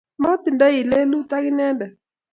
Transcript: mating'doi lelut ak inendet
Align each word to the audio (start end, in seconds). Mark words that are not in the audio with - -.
mating'doi 0.21 0.79
lelut 0.91 1.29
ak 1.37 1.43
inendet 1.49 1.93